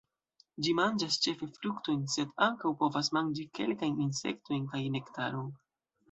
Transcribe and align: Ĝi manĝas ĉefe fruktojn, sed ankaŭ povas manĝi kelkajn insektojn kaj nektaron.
Ĝi 0.67 0.71
manĝas 0.77 1.17
ĉefe 1.25 1.49
fruktojn, 1.57 1.99
sed 2.13 2.31
ankaŭ 2.45 2.71
povas 2.79 3.09
manĝi 3.17 3.45
kelkajn 3.59 3.99
insektojn 4.07 4.65
kaj 4.73 4.81
nektaron. 4.97 5.53